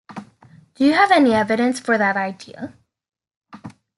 [0.73, 2.73] Do you have any evidence for that idea?